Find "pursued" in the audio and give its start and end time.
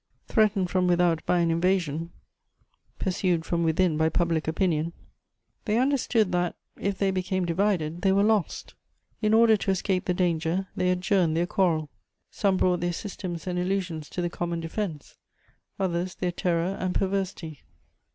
2.97-3.45